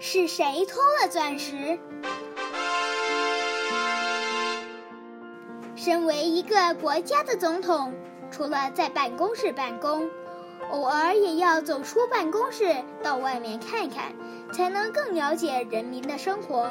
[0.00, 1.76] 是谁偷了钻石？
[5.74, 7.92] 身为一个国家的总统，
[8.30, 10.08] 除了在办公室办公，
[10.70, 14.12] 偶尔也要走出办公室，到外面看看，
[14.52, 16.70] 才能更了解人民的生活。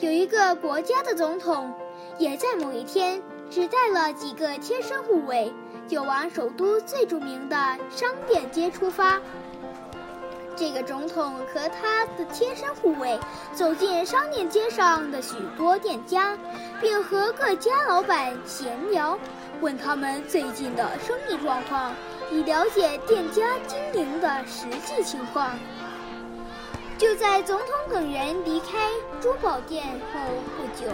[0.00, 1.72] 有一个国家的总统，
[2.18, 5.52] 也在某一天，只带了几个贴身护卫，
[5.86, 7.56] 就往首都最著名的
[7.90, 9.20] 商店街出发。
[10.58, 13.16] 这个总统和他的贴身护卫
[13.54, 16.36] 走进商店街上的许多店家，
[16.80, 19.16] 并和各家老板闲聊，
[19.60, 21.94] 问他们最近的生意状况，
[22.32, 25.56] 以了解店家经营的实际情况。
[26.98, 28.90] 就在总统等人离开
[29.20, 30.20] 珠宝店后
[30.56, 30.90] 不久，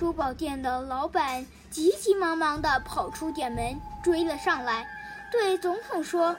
[0.00, 4.84] 珠宝店的老板急急忙忙地跑出店门，追了上来，
[5.30, 6.34] 对总统说。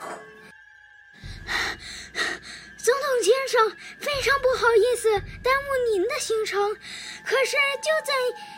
[2.77, 5.09] 总统先生，非常不好意思
[5.41, 6.75] 耽误您的行程，
[7.23, 8.13] 可是就在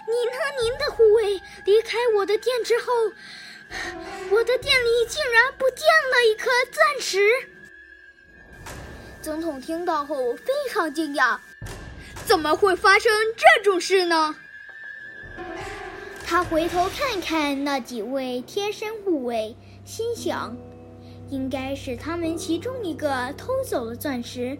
[0.07, 2.93] 您和您的护卫离开我的店之后，
[4.29, 7.19] 我的店里竟然不见了一颗钻石。
[9.21, 11.37] 总统听到后非常惊讶，
[12.25, 14.35] 怎么会发生这种事呢？
[16.25, 20.57] 他回头看看那几位贴身护卫，心想。
[21.29, 24.57] 应该是他们其中一个偷走了钻石，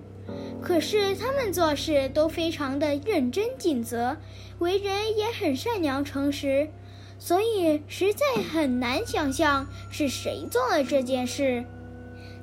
[0.62, 4.18] 可是他们做事都非常的认真尽责，
[4.60, 6.70] 为人也很善良诚实，
[7.18, 11.64] 所以实在很难想象是谁做了这件事。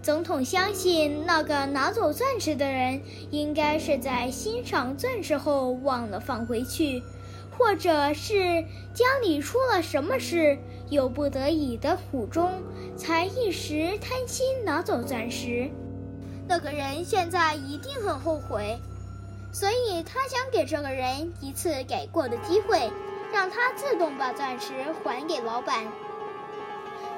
[0.03, 7.03] 总统相信那个拿走钻石的人应该是在欣赏钻石后忘了放回去。
[7.65, 8.63] 或者是
[8.93, 10.59] 家里出了什么事，
[10.91, 12.63] 有不得已的苦衷，
[12.95, 15.71] 才一时贪心拿走钻石。
[16.47, 18.79] 那个人现在一定很后悔，
[19.51, 22.91] 所以他想给这个人一次改过的机会，
[23.33, 25.87] 让他自动把钻石还给老板。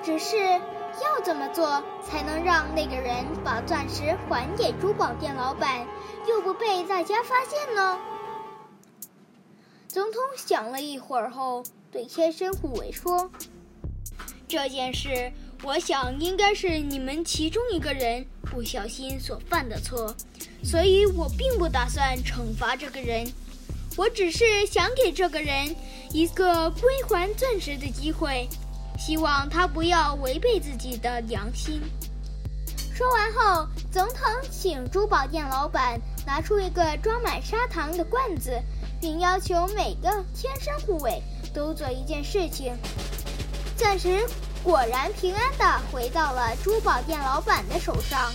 [0.05, 5.85] 只是要怎么做才能让那个人把钻石还给珠宝店老板，
[6.29, 7.99] 又不被大家发现呢？
[9.97, 13.31] 总统想了一会儿后，对贴身护卫说
[14.47, 20.15] ：“这件事，我想应该是你们其中一个人不小心所犯的错，
[20.63, 23.27] 所以我并不打算惩罚这个人。
[23.97, 25.75] 我只是想给这个人
[26.13, 28.47] 一个归还钻石的机会，
[28.99, 31.81] 希望他不要违背自己的良心。”
[32.95, 34.19] 说完后，总统
[34.51, 38.61] 请珠宝店老板拿出一个装满砂糖的罐子，
[39.07, 41.23] 并要求每个贴身护卫
[41.55, 42.77] 都做一件事情。
[43.77, 44.27] 钻石
[44.65, 48.33] 果然平安地回到了珠宝店老板的手上。